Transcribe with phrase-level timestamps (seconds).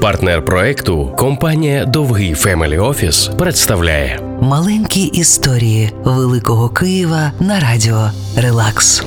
[0.00, 9.04] Партнер проекту компанія Dovgiy Family Office представляє Маленькі історії Великого Києва на радіо Релакс.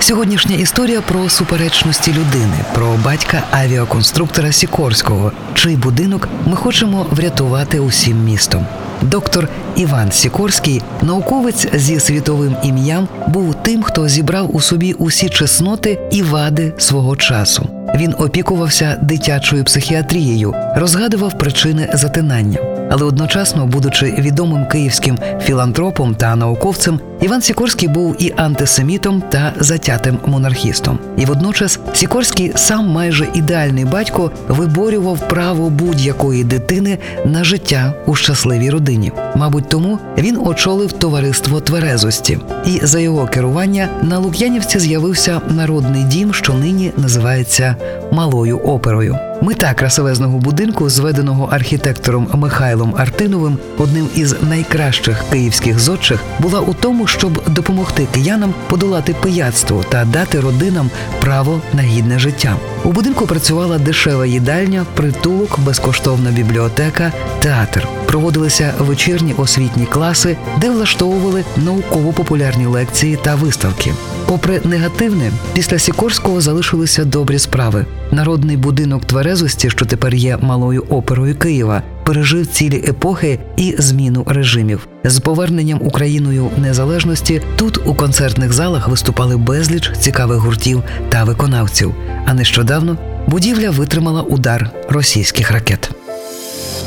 [0.00, 8.24] Сьогоднішня історія про суперечності людини, про батька авіаконструктора Сікорського, чий будинок ми хочемо врятувати усім
[8.24, 8.66] містом.
[9.02, 15.98] Доктор Іван Сікорський, науковець зі світовим ім'ям, був тим, хто зібрав у собі усі чесноти
[16.10, 17.79] і вади свого часу.
[17.94, 22.79] Він опікувався дитячою психіатрією, розгадував причини затинання.
[22.90, 30.18] Але одночасно, будучи відомим київським філантропом та науковцем, Іван Сікорський був і антисемітом та затятим
[30.26, 30.98] монархістом.
[31.16, 38.70] І водночас Сікорський, сам майже ідеальний батько, виборював право будь-якої дитини на життя у щасливій
[38.70, 39.12] родині.
[39.36, 46.34] Мабуть, тому він очолив товариство тверезості, і за його керування на Лук'янівці з'явився народний дім,
[46.34, 47.76] що нині називається
[48.12, 49.29] Малою оперою.
[49.42, 57.06] Мета красивезного будинку, зведеного архітектором Михайлом Артиновим, одним із найкращих київських зодчих, була у тому,
[57.06, 62.56] щоб допомогти киянам подолати пияцтво та дати родинам право на гідне життя.
[62.84, 67.88] У будинку працювала дешева їдальня, притулок, безкоштовна бібліотека, театр.
[68.06, 73.92] Проводилися вечірні освітні класи, де влаштовували науково-популярні лекції та виставки.
[74.26, 77.86] Попри негативне, після Сікорського залишилися добрі справи.
[78.10, 84.88] Народний будинок тверезості, що тепер є малою оперою Києва, пережив цілі епохи і зміну режимів.
[85.04, 91.94] З поверненням Україною незалежності тут у концертних залах виступали безліч цікавих гуртів та виконавців.
[92.26, 95.90] А нещодавно будівля витримала удар російських ракет.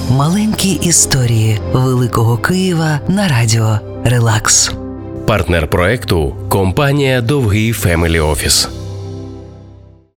[0.09, 4.72] Маленькі історії Великого Києва на радіо Релакс.
[5.28, 8.69] партнер проекту компанія Dovgiy Family Office.